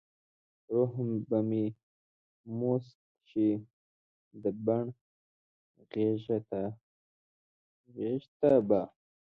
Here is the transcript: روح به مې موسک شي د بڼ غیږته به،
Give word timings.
روح 0.73 0.91
به 1.29 1.39
مې 1.49 1.65
موسک 2.59 2.99
شي 3.29 3.49
د 4.41 4.43
بڼ 4.65 4.85
غیږته 7.95 8.51
به، 8.67 8.81